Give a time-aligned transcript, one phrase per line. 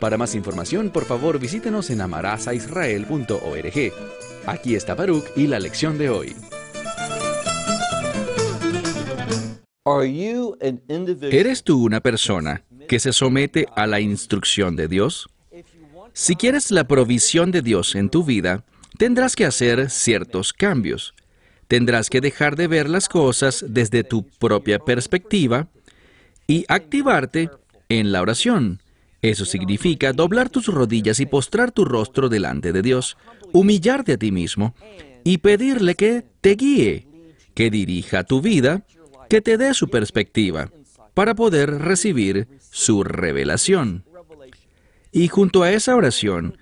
[0.00, 3.92] Para más información, por favor visítenos en amarazaisrael.org.
[4.46, 6.34] Aquí está Baruch y la lección de hoy.
[11.30, 15.28] ¿Eres tú una persona que se somete a la instrucción de Dios?
[16.14, 18.64] Si quieres la provisión de Dios en tu vida,
[18.96, 21.14] tendrás que hacer ciertos cambios.
[21.68, 25.68] Tendrás que dejar de ver las cosas desde tu propia perspectiva
[26.46, 27.50] y activarte
[27.90, 28.80] en la oración
[29.22, 33.16] eso significa doblar tus rodillas y postrar tu rostro delante de Dios,
[33.52, 34.74] humillarte a ti mismo
[35.24, 37.06] y pedirle que te guíe,
[37.54, 38.84] que dirija tu vida,
[39.28, 40.70] que te dé su perspectiva,
[41.12, 44.04] para poder recibir su revelación.
[45.12, 46.56] Y junto a esa oración,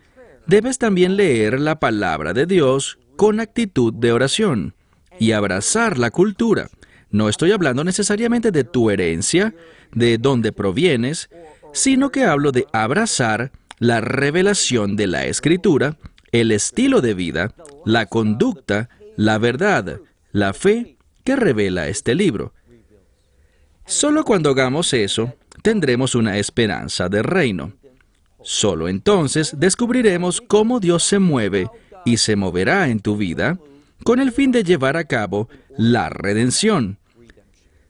[0.47, 4.75] debes también leer la palabra de Dios con actitud de oración
[5.21, 6.69] y abrazar la cultura.
[7.11, 9.55] No estoy hablando necesariamente de tu herencia,
[9.93, 11.31] de dónde provienes,
[11.73, 15.97] sino que hablo de abrazar la revelación de la escritura,
[16.33, 20.01] el estilo de vida, la conducta, la verdad,
[20.33, 22.53] la fe que revela este libro.
[23.87, 27.73] Solo cuando hagamos eso, tendremos una esperanza de reino.
[28.43, 31.69] Solo entonces descubriremos cómo Dios se mueve
[32.05, 33.59] y se moverá en tu vida
[34.05, 36.99] con el fin de llevar a cabo la redención.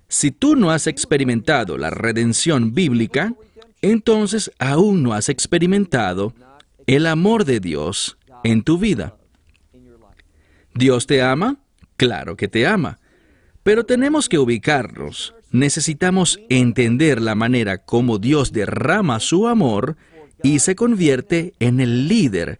[0.09, 3.35] Si tú no has experimentado la redención bíblica,
[3.83, 6.35] entonces aún no has experimentado
[6.87, 9.17] el amor de Dios en tu vida.
[10.75, 11.57] ¿Dios te ama?
[11.97, 12.99] Claro que te ama.
[13.63, 15.35] Pero tenemos que ubicarnos.
[15.51, 19.97] Necesitamos entender la manera como Dios derrama su amor
[20.43, 22.59] y se convierte en el líder,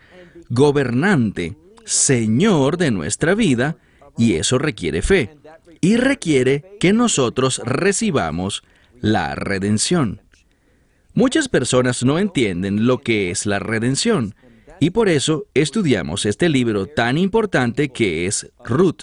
[0.49, 3.77] gobernante, Señor de nuestra vida,
[4.17, 5.37] y eso requiere fe,
[5.81, 8.63] y requiere que nosotros recibamos
[9.01, 10.21] la redención.
[11.19, 14.37] Muchas personas no entienden lo que es la redención
[14.79, 19.03] y por eso estudiamos este libro tan importante que es Ruth.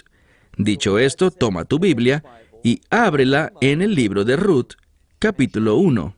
[0.56, 2.24] Dicho esto, toma tu Biblia
[2.64, 4.76] y ábrela en el libro de Ruth,
[5.18, 6.16] capítulo 1.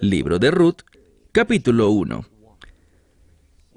[0.00, 0.82] Libro de Ruth,
[1.32, 2.22] capítulo 1.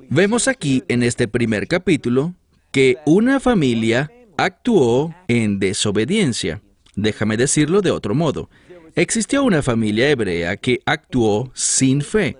[0.09, 2.33] Vemos aquí en este primer capítulo
[2.71, 6.61] que una familia actuó en desobediencia.
[6.97, 8.49] Déjame decirlo de otro modo.
[8.95, 12.37] Existió una familia hebrea que actuó sin fe.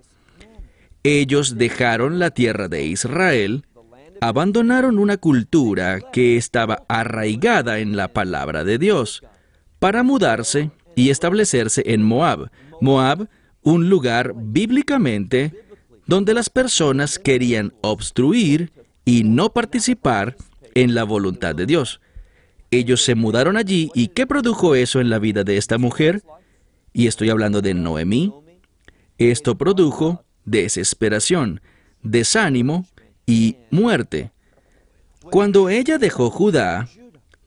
[1.04, 3.66] Ellos dejaron la tierra de Israel,
[4.22, 9.24] abandonaron una cultura que estaba arraigada en la palabra de Dios,
[9.80, 12.52] para mudarse y establecerse en Moab.
[12.80, 13.28] Moab,
[13.64, 15.54] un lugar bíblicamente
[16.06, 18.72] donde las personas querían obstruir
[19.06, 20.36] y no participar
[20.76, 22.00] en la voluntad de Dios.
[22.72, 26.24] Ellos se mudaron allí y ¿qué produjo eso en la vida de esta mujer?
[26.94, 28.32] Y estoy hablando de Noemí,
[29.18, 31.62] esto produjo desesperación,
[32.02, 32.86] desánimo
[33.26, 34.32] y muerte.
[35.32, 36.88] Cuando ella dejó Judá,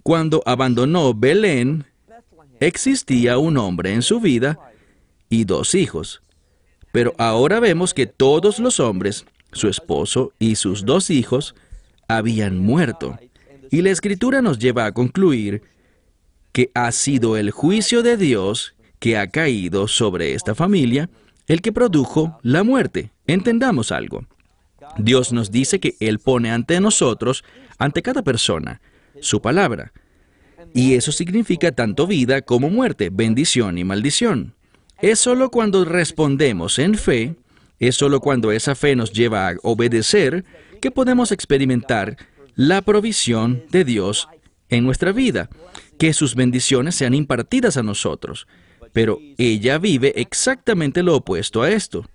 [0.03, 1.84] cuando abandonó Belén,
[2.61, 4.59] existía un hombre en su vida
[5.29, 6.23] y dos hijos.
[6.93, 11.55] Pero ahora vemos que todos los hombres, su esposo y sus dos hijos,
[12.09, 13.19] habían muerto.
[13.71, 15.63] Y la escritura nos lleva a concluir
[16.53, 21.09] que ha sido el juicio de Dios que ha caído sobre esta familia
[21.47, 23.12] el que produjo la muerte.
[23.27, 24.27] Entendamos algo.
[24.99, 27.45] Dios nos dice que Él pone ante nosotros,
[27.79, 28.81] ante cada persona,
[29.21, 29.93] su palabra.
[30.75, 34.55] Y eso significa tanto vida como muerte, bendición y maldición.
[35.01, 37.37] Es solo cuando respondemos en fe,
[37.78, 40.45] es solo cuando esa fe nos lleva a obedecer,
[40.81, 42.16] que podemos experimentar
[42.54, 44.28] la provisión de Dios
[44.69, 45.51] en nuestra vida,
[45.99, 48.47] que sus bendiciones sean impartidas a nosotros.
[48.97, 52.07] Pero ella vive exactamente lo opuesto a esto.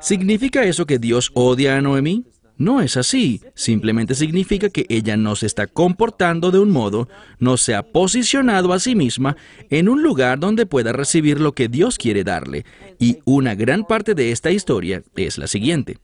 [0.00, 2.24] ¿Significa eso que Dios odia a Noemí?
[2.56, 3.42] No es así.
[3.54, 8.72] Simplemente significa que ella no se está comportando de un modo, no se ha posicionado
[8.72, 9.36] a sí misma
[9.68, 12.64] en un lugar donde pueda recibir lo que Dios quiere darle.
[12.98, 15.98] Y una gran parte de esta historia es la siguiente.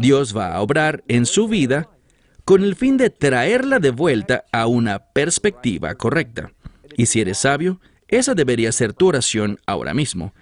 [0.00, 1.90] Dios va a obrar en su vida
[2.44, 6.50] con el fin de traerla de vuelta a una perspectiva correcta.
[6.96, 10.32] Y si eres sabio, esa debería ser tu oración ahora mismo.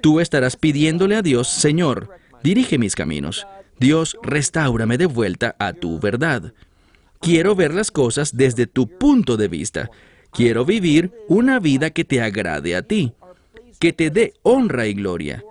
[0.00, 2.10] Tú estarás pidiéndole a Dios, Señor,
[2.42, 3.46] dirige mis caminos.
[3.78, 6.52] Dios, restaurame de vuelta a tu verdad.
[7.20, 9.90] Quiero ver las cosas desde tu punto de vista.
[10.32, 13.12] Quiero vivir una vida que te agrade a ti,
[13.78, 15.44] que te dé honra y gloria.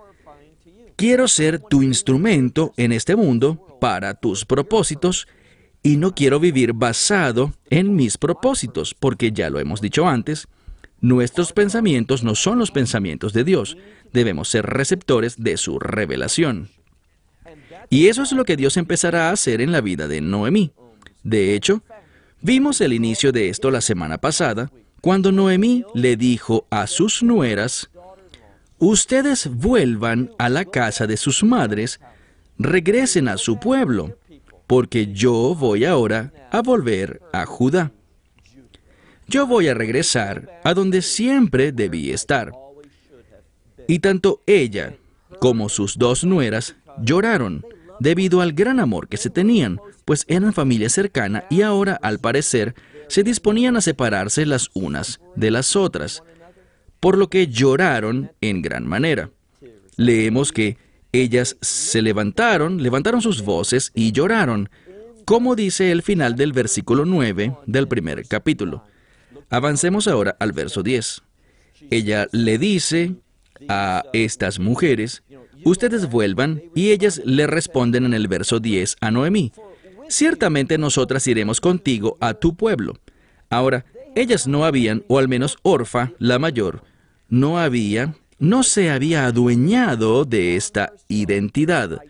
[0.96, 5.26] Quiero ser tu instrumento en este mundo para tus propósitos
[5.82, 10.46] y no quiero vivir basado en mis propósitos, porque ya lo hemos dicho antes,
[11.02, 13.76] nuestros pensamientos no son los pensamientos de Dios.
[14.12, 16.70] Debemos ser receptores de su revelación.
[17.90, 20.72] Y eso es lo que Dios empezará a hacer en la vida de Noemí.
[21.24, 21.82] De hecho,
[22.40, 24.70] vimos el inicio de esto la semana pasada,
[25.00, 27.90] cuando Noemí le dijo a sus nueras,
[28.78, 32.00] Ustedes vuelvan a la casa de sus madres,
[32.58, 34.18] regresen a su pueblo,
[34.66, 37.92] porque yo voy ahora a volver a Judá.
[39.28, 42.52] Yo voy a regresar a donde siempre debí estar.
[43.86, 44.94] Y tanto ella
[45.40, 47.64] como sus dos nueras lloraron
[48.00, 52.74] debido al gran amor que se tenían, pues eran familia cercana y ahora, al parecer,
[53.08, 56.22] se disponían a separarse las unas de las otras,
[57.00, 59.30] por lo que lloraron en gran manera.
[59.96, 60.78] Leemos que
[61.12, 64.70] ellas se levantaron, levantaron sus voces y lloraron,
[65.24, 68.84] como dice el final del versículo 9 del primer capítulo.
[69.52, 71.20] Avancemos ahora al verso 10.
[71.90, 73.16] Ella le dice
[73.68, 75.22] a estas mujeres,
[75.62, 79.52] ustedes vuelvan, y ellas le responden en el verso 10 a Noemí,
[80.08, 82.94] ciertamente nosotras iremos contigo a tu pueblo.
[83.50, 83.84] Ahora,
[84.14, 86.82] ellas no habían, o al menos Orfa, la mayor,
[87.28, 92.00] no había, no se había adueñado de esta identidad,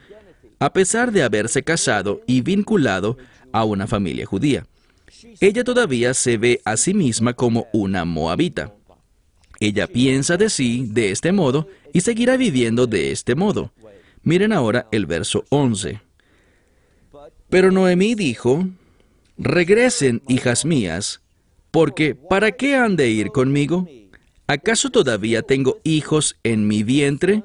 [0.61, 3.19] a pesar de haberse casado y vinculado
[3.50, 4.65] a una familia judía.
[5.40, 8.74] Ella todavía se ve a sí misma como una moabita.
[9.60, 13.72] Ella piensa de sí de este modo y seguirá viviendo de este modo.
[14.22, 16.00] Miren ahora el verso 11.
[17.48, 18.66] Pero Noemí dijo,
[19.38, 21.20] Regresen, hijas mías,
[21.70, 23.88] porque ¿para qué han de ir conmigo?
[24.46, 27.44] ¿Acaso todavía tengo hijos en mi vientre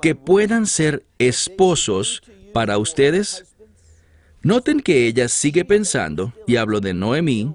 [0.00, 2.22] que puedan ser esposos
[2.52, 3.53] para ustedes?
[4.44, 7.54] Noten que ella sigue pensando, y hablo de Noemí,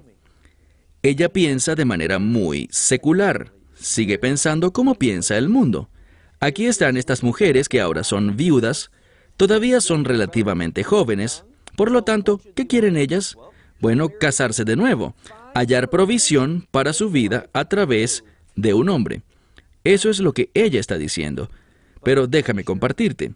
[1.04, 5.88] ella piensa de manera muy secular, sigue pensando como piensa el mundo.
[6.40, 8.90] Aquí están estas mujeres que ahora son viudas,
[9.36, 11.44] todavía son relativamente jóvenes,
[11.76, 13.36] por lo tanto, ¿qué quieren ellas?
[13.80, 15.14] Bueno, casarse de nuevo,
[15.54, 18.24] hallar provisión para su vida a través
[18.56, 19.22] de un hombre.
[19.84, 21.50] Eso es lo que ella está diciendo.
[22.02, 23.34] Pero déjame compartirte.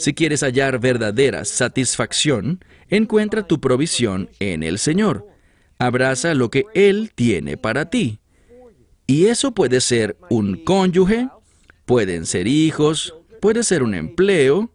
[0.00, 5.26] Si quieres hallar verdadera satisfacción, encuentra tu provisión en el Señor.
[5.78, 8.18] Abraza lo que Él tiene para ti.
[9.06, 11.28] Y eso puede ser un cónyuge,
[11.84, 14.72] pueden ser hijos, puede ser un empleo,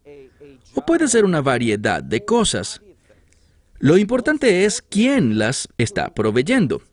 [0.75, 2.83] o puede ser una variedad de cosas.
[3.79, 6.83] Lo importante es quién las está proveyendo.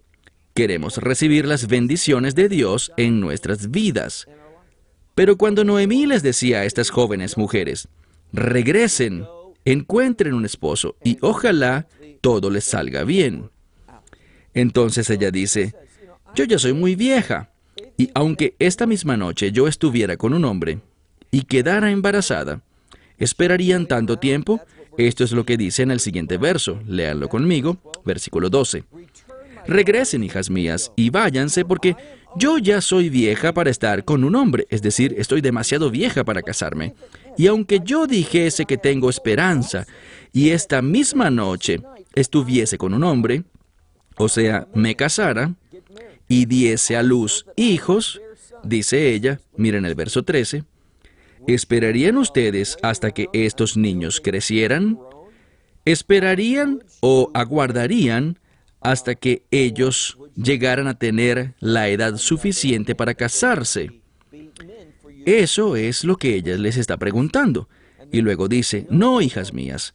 [0.54, 4.26] Queremos recibir las bendiciones de Dios en nuestras vidas.
[5.14, 7.88] Pero cuando Noemí les decía a estas jóvenes mujeres,
[8.32, 9.26] regresen,
[9.64, 11.86] encuentren un esposo y ojalá
[12.20, 13.50] todo les salga bien.
[14.54, 15.74] Entonces ella dice,
[16.34, 17.50] yo ya soy muy vieja,
[17.96, 20.80] y aunque esta misma noche yo estuviera con un hombre
[21.30, 22.62] y quedara embarazada,
[23.18, 24.60] ¿esperarían tanto tiempo?
[24.98, 26.80] Esto es lo que dice en el siguiente verso.
[26.86, 28.84] Léanlo conmigo, versículo 12.
[29.66, 31.96] Regresen, hijas mías, y váyanse porque
[32.36, 36.42] yo ya soy vieja para estar con un hombre, es decir, estoy demasiado vieja para
[36.42, 36.94] casarme.
[37.36, 39.86] Y aunque yo dijese que tengo esperanza
[40.32, 41.80] y esta misma noche
[42.14, 43.44] estuviese con un hombre,
[44.16, 45.54] o sea, me casara
[46.28, 48.20] y diese a luz hijos,
[48.62, 50.64] dice ella, miren el verso 13,
[51.46, 54.98] ¿Esperarían ustedes hasta que estos niños crecieran?
[55.84, 58.38] ¿Esperarían o aguardarían
[58.80, 63.90] hasta que ellos llegaran a tener la edad suficiente para casarse?
[65.26, 67.68] Eso es lo que ella les está preguntando.
[68.10, 69.94] Y luego dice, no, hijas mías,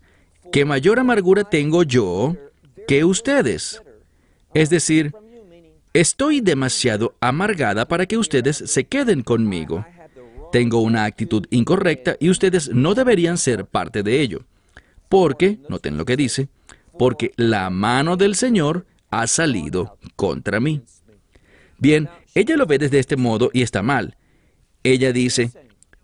[0.52, 2.36] que mayor amargura tengo yo
[2.88, 3.84] que ustedes.
[4.54, 5.14] Es decir,
[5.94, 9.86] estoy demasiado amargada para que ustedes se queden conmigo.
[10.52, 14.46] Tengo una actitud incorrecta y ustedes no deberían ser parte de ello.
[15.10, 16.48] Porque, noten lo que dice,
[16.98, 20.82] porque la mano del Señor ha salido contra mí.
[21.78, 24.16] Bien, ella lo ve desde este modo y está mal.
[24.88, 25.52] Ella dice,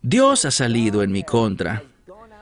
[0.01, 1.83] Dios ha salido en mi contra.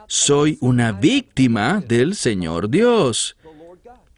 [0.07, 3.37] Soy una víctima del Señor Dios.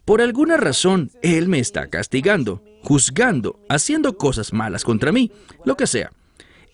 [0.04, 5.30] Por alguna razón, Él me está castigando, juzgando, haciendo cosas malas contra mí,
[5.64, 6.10] lo que sea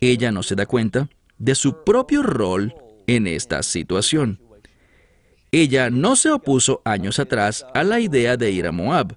[0.00, 2.75] ella no se da cuenta de su propio rol
[3.07, 4.40] en esta situación.
[5.52, 9.16] Ella no se opuso años atrás a la idea de ir a Moab.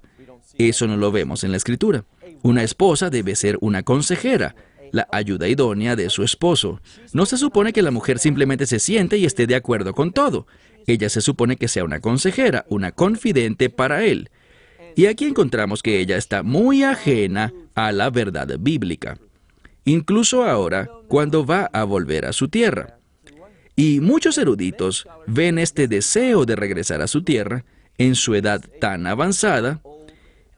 [0.57, 2.05] Eso no lo vemos en la escritura.
[2.41, 4.55] Una esposa debe ser una consejera,
[4.93, 6.79] la ayuda idónea de su esposo.
[7.11, 10.47] No se supone que la mujer simplemente se siente y esté de acuerdo con todo.
[10.85, 14.29] Ella se supone que sea una consejera, una confidente para él.
[14.95, 19.17] Y aquí encontramos que ella está muy ajena a la verdad bíblica.
[19.83, 22.99] Incluso ahora, cuando va a volver a su tierra.
[23.75, 27.65] Y muchos eruditos ven este deseo de regresar a su tierra
[27.97, 29.81] en su edad tan avanzada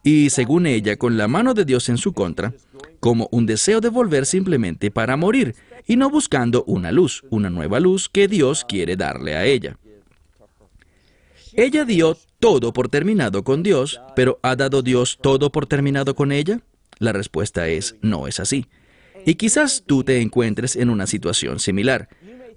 [0.04, 2.54] y, según ella, con la mano de Dios en su contra,
[3.06, 5.54] como un deseo de volver simplemente para morir
[5.86, 9.78] y no buscando una luz, una nueva luz que Dios quiere darle a ella.
[11.54, 16.32] Ella dio todo por terminado con Dios, pero ¿ha dado Dios todo por terminado con
[16.32, 16.62] ella?
[16.98, 18.66] La respuesta es no es así.
[19.24, 22.10] Y quizás tú te encuentres en una situación similar.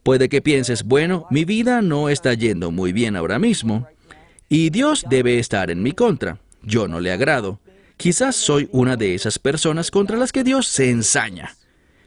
[0.03, 3.87] Puede que pienses, bueno, mi vida no está yendo muy bien ahora mismo,
[4.49, 6.39] y Dios debe estar en mi contra.
[6.63, 7.61] Yo no le agrado.
[7.99, 11.57] Quizás soy una de esas personas contra las que Dios se ensaña,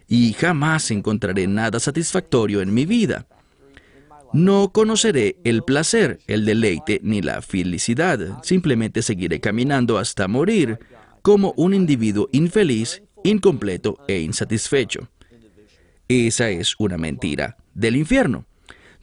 [0.07, 3.27] y jamás encontraré nada satisfactorio en mi vida.
[4.31, 8.41] No conoceré el placer, el deleite ni la felicidad.
[8.41, 10.79] Simplemente seguiré caminando hasta morir
[11.21, 15.09] como un individuo infeliz, incompleto e insatisfecho.
[16.07, 18.45] Esa es una mentira del infierno.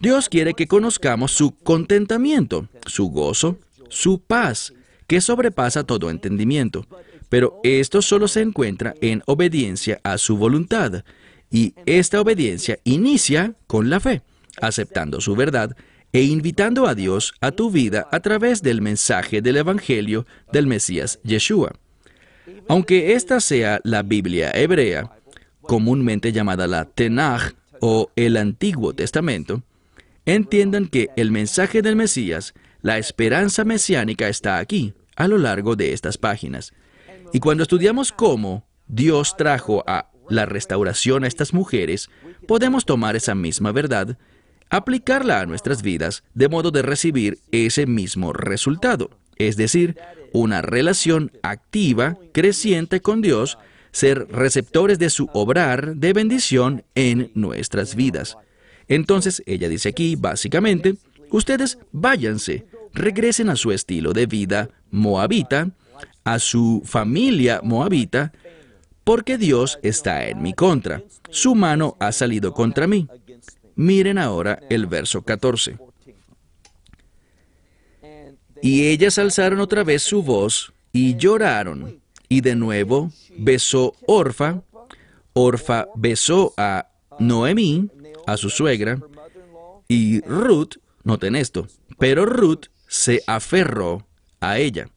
[0.00, 3.58] Dios quiere que conozcamos su contentamiento, su gozo,
[3.90, 4.72] su paz,
[5.08, 6.86] que sobrepasa todo entendimiento.
[7.28, 11.02] Pero esto solo se encuentra en obediencia a su voluntad,
[11.50, 14.22] y esta obediencia inicia con la fe,
[14.60, 15.76] aceptando su verdad
[16.12, 21.20] e invitando a Dios a tu vida a través del mensaje del Evangelio del Mesías
[21.24, 21.72] Yeshua.
[22.68, 25.10] Aunque esta sea la Biblia hebrea,
[25.62, 29.62] comúnmente llamada la Tenach o el Antiguo Testamento,
[30.26, 35.92] entiendan que el mensaje del Mesías, la esperanza mesiánica está aquí, a lo largo de
[35.92, 36.72] estas páginas.
[37.32, 42.08] Y cuando estudiamos cómo Dios trajo a la restauración a estas mujeres,
[42.46, 44.16] podemos tomar esa misma verdad,
[44.70, 49.98] aplicarla a nuestras vidas de modo de recibir ese mismo resultado, es decir,
[50.32, 53.58] una relación activa, creciente con Dios,
[53.90, 58.36] ser receptores de su obrar de bendición en nuestras vidas.
[58.86, 60.94] Entonces, ella dice aquí, básicamente,
[61.30, 65.70] ustedes váyanse, regresen a su estilo de vida moabita,
[66.24, 68.32] a su familia moabita,
[69.04, 71.02] porque Dios está en mi contra.
[71.30, 73.08] Su mano ha salido contra mí.
[73.74, 75.78] Miren ahora el verso 14.
[78.60, 82.00] Y ellas alzaron otra vez su voz y lloraron.
[82.28, 84.62] Y de nuevo besó Orfa.
[85.32, 87.88] Orfa besó a Noemí,
[88.26, 89.00] a su suegra.
[89.86, 91.66] Y Ruth, noten esto,
[91.98, 94.07] pero Ruth se aferró
[94.40, 94.88] a ella.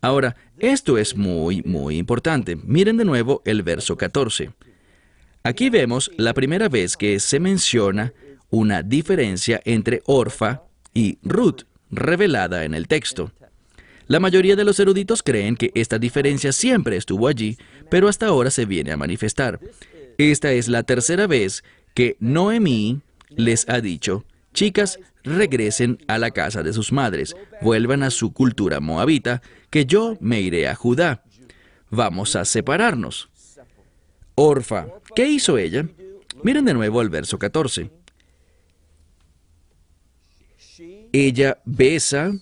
[0.00, 2.56] Ahora, esto es muy, muy importante.
[2.56, 4.50] Miren de nuevo el verso 14.
[5.42, 8.12] Aquí vemos la primera vez que se menciona
[8.50, 13.32] una diferencia entre Orfa y Ruth, revelada en el texto.
[14.06, 17.56] La mayoría de los eruditos creen que esta diferencia siempre estuvo allí,
[17.90, 19.58] pero hasta ahora se viene a manifestar.
[20.18, 24.24] Esta es la tercera vez que Noemí les ha dicho,
[24.54, 30.16] chicas, regresen a la casa de sus madres, vuelvan a su cultura moabita, que yo
[30.20, 31.22] me iré a Judá.
[31.90, 33.28] Vamos a separarnos.
[34.34, 35.86] Orfa, ¿qué hizo ella?
[36.42, 37.90] Miren de nuevo el verso 14.
[41.12, 42.32] Ella besa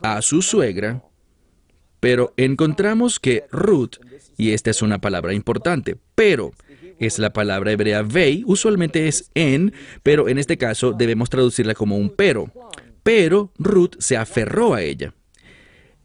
[0.00, 1.02] a su suegra,
[2.00, 3.96] pero encontramos que Ruth,
[4.36, 6.52] y esta es una palabra importante, pero
[6.98, 9.72] es la palabra hebrea vei, usualmente es en,
[10.02, 12.50] pero en este caso debemos traducirla como un pero.
[13.02, 15.14] Pero Ruth se aferró a ella.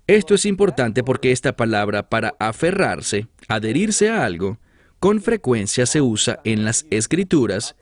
[0.07, 4.57] Esto es importante porque esta palabra para aferrarse, adherirse a algo,
[4.99, 7.75] con frecuencia se usa en las escrituras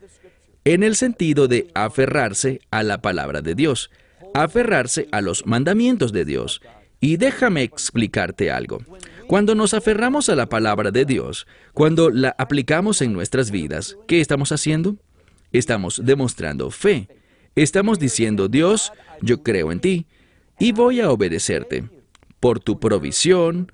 [0.64, 3.90] en el sentido de aferrarse a la palabra de Dios,
[4.34, 6.60] aferrarse a los mandamientos de Dios.
[7.00, 8.80] Y déjame explicarte algo.
[9.26, 14.20] Cuando nos aferramos a la palabra de Dios, cuando la aplicamos en nuestras vidas, ¿qué
[14.20, 14.96] estamos haciendo?
[15.52, 17.08] Estamos demostrando fe.
[17.54, 20.06] Estamos diciendo, Dios, yo creo en ti
[20.58, 21.88] y voy a obedecerte
[22.40, 23.72] por tu provisión,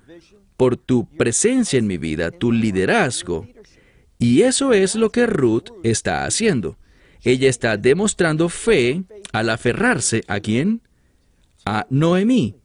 [0.57, 3.47] por tu presencia en mi vida, tu liderazgo.
[4.19, 6.77] Y eso es lo que Ruth está haciendo.
[7.23, 9.03] Ella está demostrando fe
[9.33, 10.81] al aferrarse a quién?
[11.65, 12.55] A Noemí.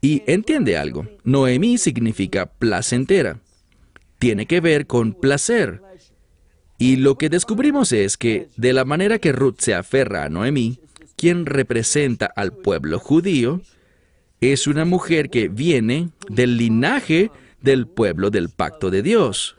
[0.00, 3.40] Y entiende algo, Noemí significa placentera.
[4.18, 5.82] Tiene que ver con placer.
[6.78, 10.78] Y lo que descubrimos es que de la manera que Ruth se aferra a Noemí,
[11.16, 13.62] quien representa al pueblo judío,
[14.40, 17.30] es una mujer que viene del linaje
[17.62, 19.56] del pueblo del pacto de Dios.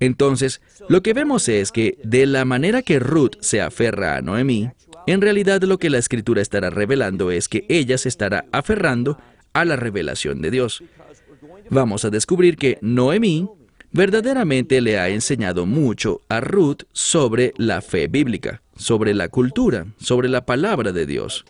[0.00, 4.70] Entonces, lo que vemos es que de la manera que Ruth se aferra a Noemí,
[5.06, 9.18] en realidad lo que la escritura estará revelando es que ella se estará aferrando
[9.54, 10.82] a la revelación de Dios.
[11.70, 13.48] Vamos a descubrir que Noemí
[13.92, 20.28] verdaderamente le ha enseñado mucho a Ruth sobre la fe bíblica, sobre la cultura, sobre
[20.28, 21.44] la palabra de Dios.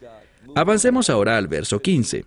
[0.55, 2.27] Avancemos ahora al verso 15.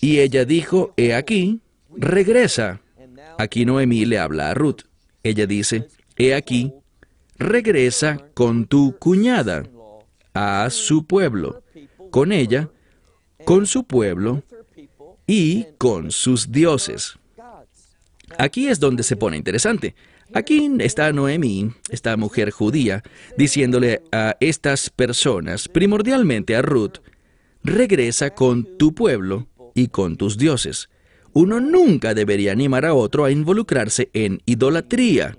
[0.00, 1.60] Y ella dijo, he aquí,
[1.94, 2.80] regresa.
[3.38, 4.82] Aquí Noemí le habla a Ruth.
[5.22, 6.72] Ella dice, he aquí,
[7.36, 9.64] regresa con tu cuñada
[10.34, 11.62] a su pueblo,
[12.10, 12.70] con ella,
[13.44, 14.42] con su pueblo
[15.26, 17.18] y con sus dioses.
[18.38, 19.94] Aquí es donde se pone interesante.
[20.34, 23.02] Aquí está Noemí, esta mujer judía,
[23.36, 26.98] diciéndole a estas personas, primordialmente a Ruth,
[27.62, 30.88] regresa con tu pueblo y con tus dioses.
[31.34, 35.36] Uno nunca debería animar a otro a involucrarse en idolatría.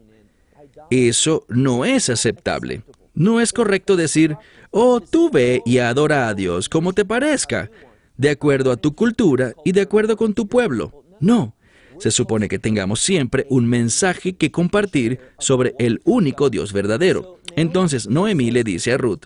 [0.89, 2.83] Eso no es aceptable.
[3.15, 4.37] No es correcto decir,
[4.71, 7.69] oh, tú ve y adora a Dios como te parezca,
[8.17, 11.03] de acuerdo a tu cultura y de acuerdo con tu pueblo.
[11.19, 11.55] No,
[11.99, 17.39] se supone que tengamos siempre un mensaje que compartir sobre el único Dios verdadero.
[17.55, 19.25] Entonces Noemí le dice a Ruth,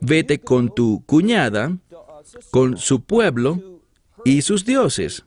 [0.00, 1.76] vete con tu cuñada,
[2.50, 3.80] con su pueblo
[4.24, 5.24] y sus dioses.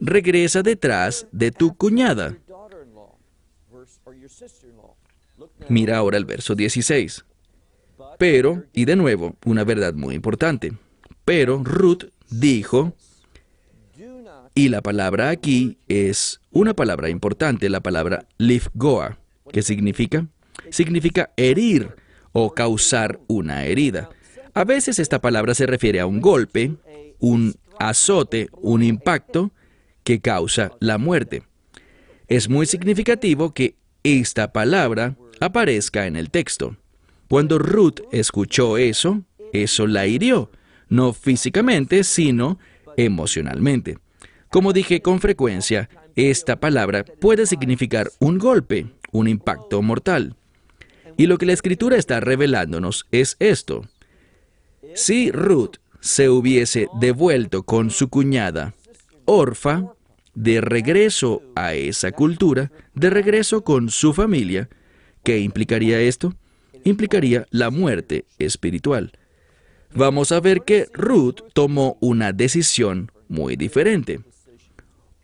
[0.00, 2.36] Regresa detrás de tu cuñada.
[5.68, 7.24] Mira ahora el verso 16.
[8.18, 10.72] Pero, y de nuevo, una verdad muy importante,
[11.24, 12.94] pero Ruth dijo,
[14.54, 19.18] y la palabra aquí es una palabra importante, la palabra lifgoa,
[19.52, 20.26] que significa
[20.70, 21.94] significa herir
[22.32, 24.10] o causar una herida.
[24.54, 26.74] A veces esta palabra se refiere a un golpe,
[27.18, 29.52] un azote, un impacto
[30.02, 31.42] que causa la muerte.
[32.28, 36.76] Es muy significativo que esta palabra aparezca en el texto.
[37.28, 39.22] Cuando Ruth escuchó eso,
[39.52, 40.50] eso la hirió,
[40.94, 42.58] no físicamente, sino
[42.96, 43.98] emocionalmente.
[44.48, 50.36] Como dije con frecuencia, esta palabra puede significar un golpe, un impacto mortal.
[51.16, 53.84] Y lo que la escritura está revelándonos es esto.
[54.94, 58.74] Si Ruth se hubiese devuelto con su cuñada,
[59.24, 59.94] Orfa,
[60.34, 64.68] de regreso a esa cultura, de regreso con su familia,
[65.22, 66.34] ¿qué implicaría esto?
[66.84, 69.12] Implicaría la muerte espiritual.
[69.94, 74.20] Vamos a ver que Ruth tomó una decisión muy diferente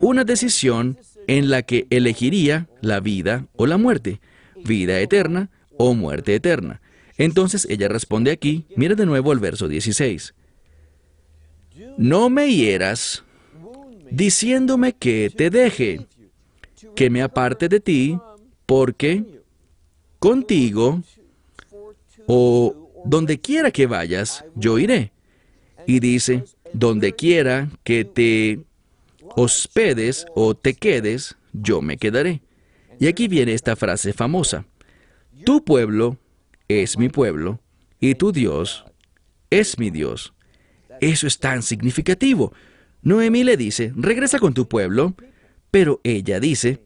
[0.00, 4.20] una decisión en la que elegiría la vida o la muerte,
[4.64, 6.80] vida eterna o muerte eterna.
[7.16, 10.34] Entonces ella responde aquí, mira de nuevo el verso 16.
[11.98, 13.22] No me hieras
[14.10, 16.06] diciéndome que te deje,
[16.96, 18.18] que me aparte de ti,
[18.64, 19.42] porque
[20.18, 21.02] contigo
[22.26, 25.12] o donde quiera que vayas, yo iré.
[25.86, 28.60] Y dice, donde quiera que te
[29.36, 32.42] hospedes o te quedes, yo me quedaré.
[32.98, 34.66] Y aquí viene esta frase famosa.
[35.44, 36.18] Tu pueblo
[36.68, 37.60] es mi pueblo
[37.98, 38.84] y tu Dios
[39.50, 40.32] es mi Dios.
[41.00, 42.52] Eso es tan significativo.
[43.02, 45.14] Noemí le dice, regresa con tu pueblo,
[45.70, 46.82] pero ella dice,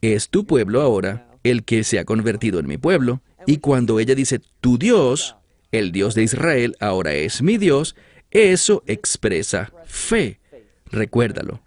[0.00, 3.22] es tu pueblo ahora el que se ha convertido en mi pueblo.
[3.48, 5.34] Y cuando ella dice, tu Dios,
[5.72, 7.96] el Dios de Israel, ahora es mi Dios,
[8.30, 10.38] eso expresa fe.
[10.90, 11.62] Recuérdalo.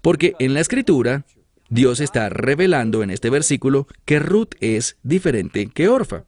[0.00, 1.26] Porque en la escritura,
[1.70, 6.22] Dios está revelando en este versículo que Ruth es diferente que Orfa.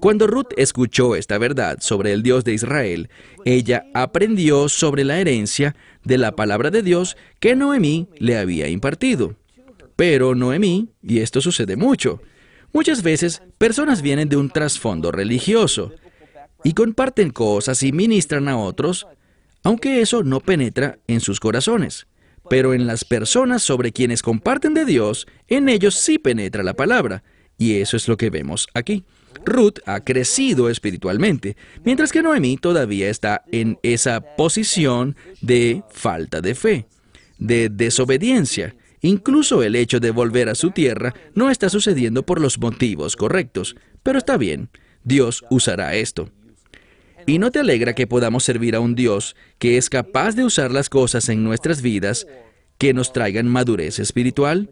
[0.00, 3.10] Cuando Ruth escuchó esta verdad sobre el Dios de Israel,
[3.44, 9.36] ella aprendió sobre la herencia de la palabra de Dios que Noemí le había impartido.
[9.94, 12.20] Pero Noemí, y esto sucede mucho,
[12.72, 15.92] muchas veces personas vienen de un trasfondo religioso
[16.64, 19.06] y comparten cosas y ministran a otros,
[19.62, 22.06] aunque eso no penetra en sus corazones.
[22.48, 27.22] Pero en las personas sobre quienes comparten de Dios, en ellos sí penetra la palabra.
[27.56, 29.04] Y eso es lo que vemos aquí.
[29.44, 36.54] Ruth ha crecido espiritualmente, mientras que Noemí todavía está en esa posición de falta de
[36.54, 36.86] fe,
[37.38, 38.74] de desobediencia.
[39.02, 43.76] Incluso el hecho de volver a su tierra no está sucediendo por los motivos correctos.
[44.02, 44.70] Pero está bien,
[45.04, 46.30] Dios usará esto.
[47.26, 50.70] ¿Y no te alegra que podamos servir a un Dios que es capaz de usar
[50.70, 52.26] las cosas en nuestras vidas
[52.78, 54.70] que nos traigan madurez espiritual?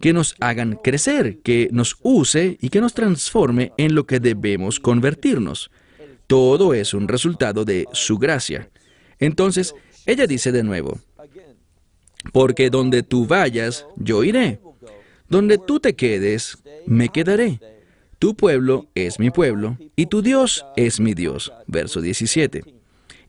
[0.00, 4.80] que nos hagan crecer, que nos use y que nos transforme en lo que debemos
[4.80, 5.70] convertirnos.
[6.26, 8.70] Todo es un resultado de su gracia.
[9.18, 9.74] Entonces,
[10.06, 11.00] ella dice de nuevo,
[12.32, 14.60] porque donde tú vayas, yo iré.
[15.28, 17.60] Donde tú te quedes, me quedaré.
[18.18, 21.52] Tu pueblo es mi pueblo y tu Dios es mi Dios.
[21.66, 22.64] Verso 17.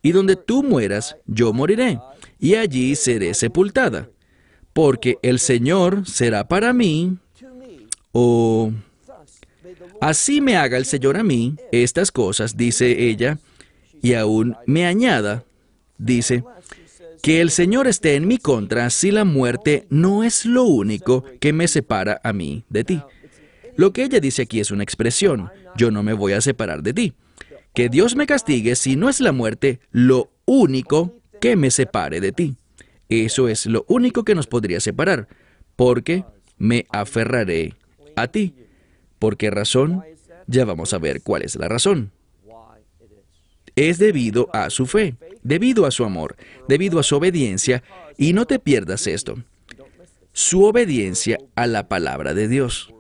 [0.02, 2.00] Y donde tú mueras, yo moriré,
[2.40, 4.10] y allí seré sepultada,
[4.72, 7.18] porque el Señor será para mí,
[8.14, 8.72] o
[10.00, 13.40] así me haga el Señor a mí estas cosas, dice ella,
[14.02, 15.44] y aún me añada,
[15.98, 16.46] dice,
[17.22, 21.54] que el Señor esté en mi contra si la muerte no es lo único que
[21.54, 23.02] me separa a mí de ti.
[23.76, 26.94] Lo que ella dice aquí es una expresión, yo no me voy a separar de
[26.94, 27.14] ti.
[27.74, 32.32] Que Dios me castigue si no es la muerte lo único que me separe de
[32.32, 32.56] ti.
[33.10, 35.28] Eso es lo único que nos podría separar,
[35.76, 36.26] porque
[36.58, 37.76] me aferraré
[38.16, 38.54] a ti.
[39.18, 40.04] ¿Por qué razón?
[40.48, 42.12] Ya vamos a ver cuál es la razón
[43.76, 46.36] es debido a su fe, debido a su amor,
[46.68, 47.84] debido a su obediencia,
[48.18, 49.38] y no te pierdas esto,
[50.34, 52.94] su obediencia a la palabra de Dios.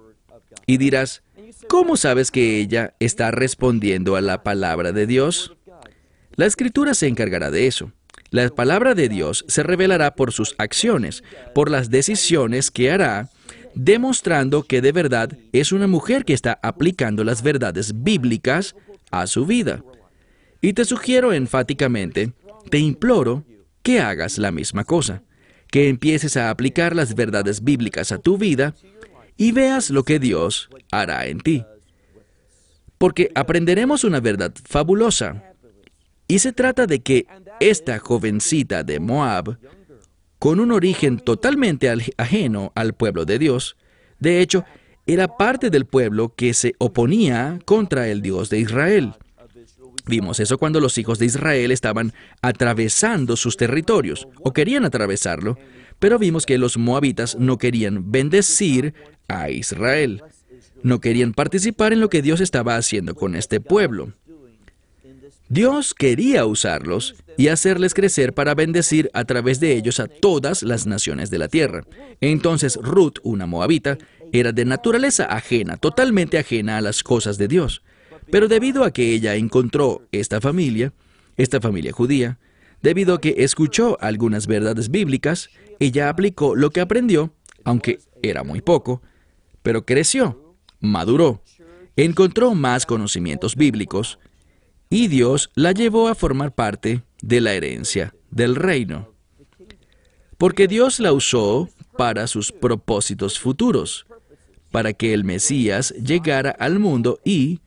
[0.65, 1.23] Y dirás,
[1.67, 5.55] ¿cómo sabes que ella está respondiendo a la palabra de Dios?
[6.35, 7.91] La escritura se encargará de eso.
[8.31, 11.23] La palabra de Dios se revelará por sus acciones,
[11.55, 13.29] por las decisiones que hará,
[13.73, 18.75] demostrando que de verdad es una mujer que está aplicando las verdades bíblicas
[19.11, 19.83] a su vida.
[20.61, 22.33] Y te sugiero enfáticamente,
[22.69, 23.45] te imploro
[23.81, 25.23] que hagas la misma cosa,
[25.71, 28.75] que empieces a aplicar las verdades bíblicas a tu vida
[29.37, 31.65] y veas lo que Dios hará en ti.
[32.97, 35.43] Porque aprenderemos una verdad fabulosa.
[36.27, 37.25] Y se trata de que
[37.59, 39.57] esta jovencita de Moab,
[40.37, 43.77] con un origen totalmente ajeno al pueblo de Dios,
[44.19, 44.65] de hecho,
[45.07, 49.13] era parte del pueblo que se oponía contra el Dios de Israel.
[50.05, 55.57] Vimos eso cuando los hijos de Israel estaban atravesando sus territorios o querían atravesarlo,
[55.99, 58.93] pero vimos que los moabitas no querían bendecir
[59.27, 60.23] a Israel.
[60.81, 64.13] No querían participar en lo que Dios estaba haciendo con este pueblo.
[65.49, 70.85] Dios quería usarlos y hacerles crecer para bendecir a través de ellos a todas las
[70.85, 71.85] naciones de la tierra.
[72.21, 73.97] Entonces Ruth, una moabita,
[74.31, 77.81] era de naturaleza ajena, totalmente ajena a las cosas de Dios.
[78.31, 80.93] Pero debido a que ella encontró esta familia,
[81.37, 82.37] esta familia judía,
[82.81, 88.61] debido a que escuchó algunas verdades bíblicas, ella aplicó lo que aprendió, aunque era muy
[88.61, 89.01] poco,
[89.63, 91.43] pero creció, maduró,
[91.95, 94.19] encontró más conocimientos bíblicos,
[94.89, 99.13] y Dios la llevó a formar parte de la herencia del reino.
[100.37, 104.07] Porque Dios la usó para sus propósitos futuros,
[104.71, 107.59] para que el Mesías llegara al mundo y,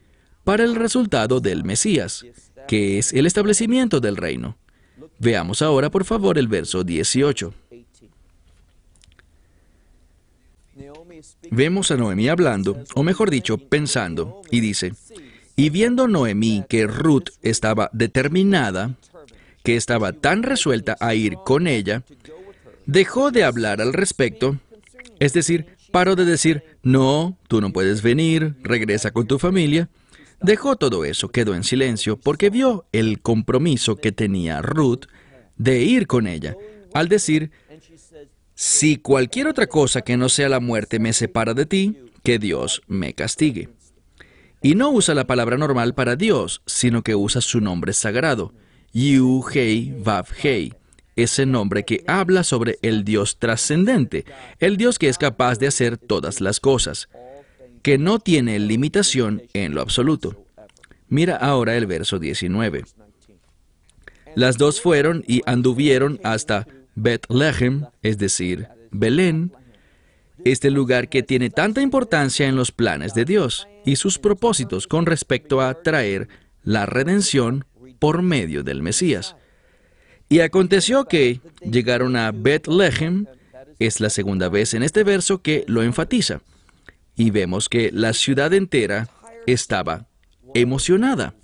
[0.45, 2.25] para el resultado del Mesías,
[2.67, 4.57] que es el establecimiento del reino.
[5.19, 7.55] Veamos ahora, por favor, el verso 18.
[11.51, 14.95] Vemos a Noemí hablando, o mejor dicho, pensando, y dice,
[15.55, 18.95] y viendo Noemí que Ruth estaba determinada,
[19.63, 22.03] que estaba tan resuelta a ir con ella,
[22.87, 24.59] dejó de hablar al respecto,
[25.21, 29.89] es decir, paró de decir, no, tú no puedes venir, regresa con tu familia,
[30.43, 35.07] Dejó todo eso, quedó en silencio, porque vio el compromiso que tenía Ruth
[35.57, 36.57] de ir con ella,
[36.95, 37.53] al decir,
[38.55, 42.83] si cualquier otra cosa que no sea la muerte me separa de ti, que Dios
[42.89, 43.69] me castigue.
[44.61, 48.53] Y no usa la palabra normal para Dios, sino que usa su nombre sagrado,
[48.93, 50.27] Yu Hei Vav
[51.15, 54.25] ese nombre que habla sobre el Dios trascendente,
[54.59, 57.09] el Dios que es capaz de hacer todas las cosas
[57.83, 60.47] que no tiene limitación en lo absoluto.
[61.09, 62.85] Mira ahora el verso 19.
[64.35, 69.53] Las dos fueron y anduvieron hasta Bethlehem, es decir, Belén,
[70.45, 75.07] este lugar que tiene tanta importancia en los planes de Dios y sus propósitos con
[75.07, 76.29] respecto a traer
[76.63, 77.65] la redención
[77.99, 79.37] por medio del Mesías.
[80.29, 83.27] Y aconteció que llegaron a Bethlehem,
[83.79, 86.41] es la segunda vez en este verso que lo enfatiza
[87.17, 89.09] y vemos que la ciudad entera
[89.47, 90.07] estaba
[90.55, 91.35] emocionada.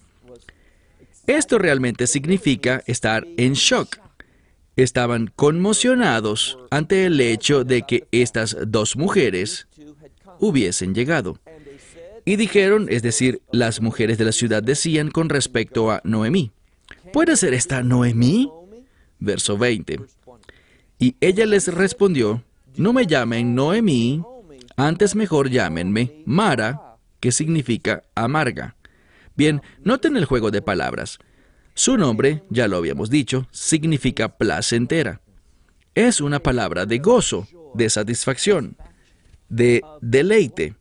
[1.26, 3.98] Esto realmente significa estar en shock.
[4.76, 9.66] Estaban conmocionados ante el hecho de que estas dos mujeres
[10.38, 11.38] hubiesen llegado.
[12.24, 16.52] Y dijeron, es decir, las mujeres de la ciudad decían con respecto a Noemí,
[17.12, 18.50] ¿puede ser esta Noemí?
[19.18, 20.00] Verso 20.
[20.98, 22.42] Y ella les respondió,
[22.76, 24.22] no me llamen Noemí,
[24.78, 28.76] Antes mejor llámenme Mara, que significa amarga.
[29.34, 31.18] Bien, noten el juego de palabras.
[31.74, 35.20] Su nombre, ya lo habíamos dicho, significa placentera.
[35.96, 38.76] Es una palabra de gozo, de satisfacción,
[39.48, 40.76] de deleite.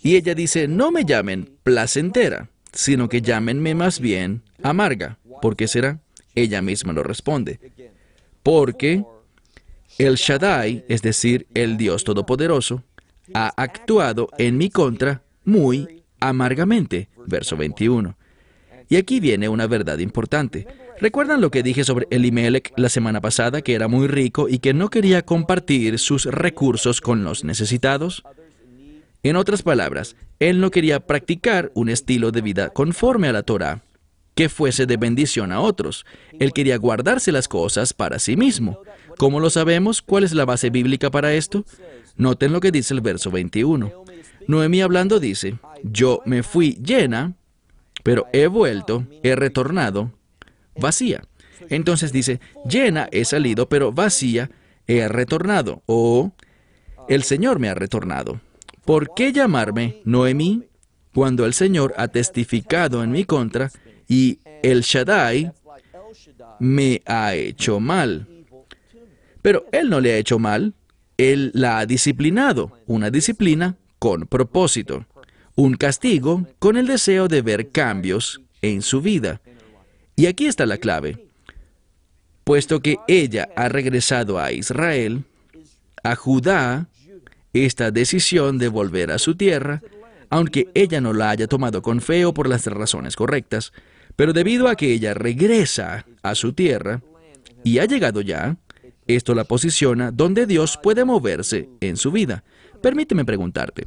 [0.00, 5.18] Y ella dice, no me llamen placentera, sino que llámenme más bien amarga.
[5.42, 5.98] ¿Por qué será?
[6.36, 7.58] Ella misma lo responde.
[8.44, 9.04] Porque
[9.96, 12.84] el Shaddai, es decir, el Dios Todopoderoso,
[13.34, 17.08] ha actuado en mi contra muy amargamente.
[17.26, 18.16] Verso 21.
[18.88, 20.66] Y aquí viene una verdad importante.
[21.00, 24.74] ¿Recuerdan lo que dije sobre Elimelech la semana pasada, que era muy rico y que
[24.74, 28.24] no quería compartir sus recursos con los necesitados?
[29.22, 33.82] En otras palabras, él no quería practicar un estilo de vida conforme a la Torah,
[34.34, 36.06] que fuese de bendición a otros.
[36.38, 38.80] Él quería guardarse las cosas para sí mismo.
[39.18, 40.00] ¿Cómo lo sabemos?
[40.00, 41.64] ¿Cuál es la base bíblica para esto?
[42.16, 44.04] Noten lo que dice el verso 21.
[44.46, 47.34] Noemí hablando dice, yo me fui llena
[48.08, 50.12] pero he vuelto, he retornado
[50.74, 51.22] vacía.
[51.68, 54.50] Entonces dice, llena he salido, pero vacía
[54.86, 55.82] he retornado.
[55.84, 56.32] O
[57.06, 58.40] el Señor me ha retornado.
[58.86, 60.64] ¿Por qué llamarme Noemí
[61.12, 63.70] cuando el Señor ha testificado en mi contra
[64.08, 65.52] y el Shaddai
[66.60, 68.26] me ha hecho mal?
[69.48, 70.74] Pero Él no le ha hecho mal,
[71.16, 75.06] Él la ha disciplinado, una disciplina con propósito
[75.54, 79.40] un castigo con el deseo de ver cambios en su vida.
[80.16, 81.30] Y aquí está la clave.
[82.44, 85.24] Puesto que ella ha regresado a Israel,
[86.04, 86.88] a Judá,
[87.54, 89.80] esta decisión de volver a su tierra,
[90.28, 93.72] aunque ella no la haya tomado con fe o por las razones correctas,
[94.14, 97.00] pero debido a que ella regresa a su tierra
[97.64, 98.58] y ha llegado ya,
[99.08, 102.44] esto la posiciona donde Dios puede moverse en su vida.
[102.80, 103.86] Permíteme preguntarte,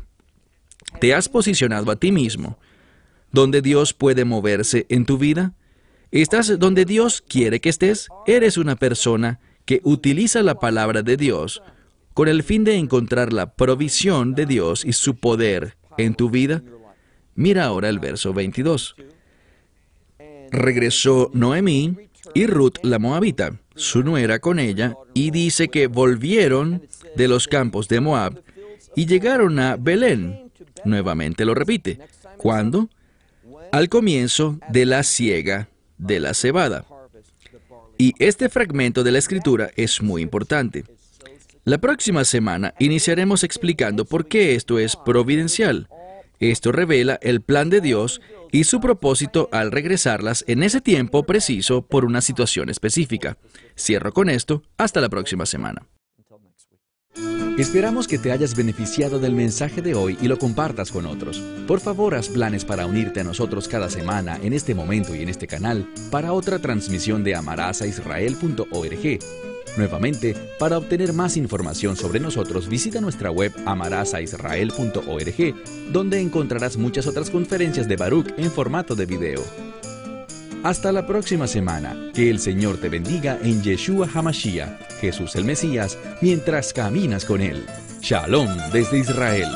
[0.99, 2.60] ¿Te has posicionado a ti mismo
[3.31, 5.53] donde Dios puede moverse en tu vida?
[6.12, 8.10] ¿Estás donde Dios quiere que estés?
[8.27, 11.62] ¿Eres una persona que utiliza la palabra de Dios
[12.13, 16.62] con el fin de encontrar la provisión de Dios y su poder en tu vida?
[17.36, 18.95] Mira ahora el verso 22.
[20.51, 21.95] Regresó Noemí
[22.34, 27.88] y Ruth la Moabita, su nuera con ella, y dice que volvieron de los campos
[27.88, 28.41] de Moab
[28.95, 30.51] y llegaron a Belén,
[30.84, 31.99] Nuevamente lo repite.
[32.38, 32.89] ¿Cuándo?
[33.71, 36.86] Al comienzo de la siega de la cebada.
[37.97, 40.84] Y este fragmento de la escritura es muy importante.
[41.63, 45.88] La próxima semana iniciaremos explicando por qué esto es providencial.
[46.41, 48.19] Esto revela el plan de Dios
[48.51, 53.38] y su propósito al regresarlas en ese tiempo preciso por una situación específica.
[53.77, 54.63] Cierro con esto.
[54.77, 55.88] Hasta la próxima semana.
[57.58, 61.39] Esperamos que te hayas beneficiado del mensaje de hoy y lo compartas con otros.
[61.67, 65.30] Por favor, haz planes para unirte a nosotros cada semana en este momento y en
[65.30, 69.50] este canal para otra transmisión de amarazaisrael.org.
[69.77, 75.55] Nuevamente, para obtener más información sobre nosotros, visita nuestra web amarazaisrael.org,
[75.91, 79.41] donde encontrarás muchas otras conferencias de Baruch en formato de video.
[80.63, 81.95] Hasta la próxima semana.
[82.13, 87.65] Que el Señor te bendiga en Yeshua Hamashiach, Jesús el Mesías, mientras caminas con Él.
[88.01, 89.49] Shalom desde Israel.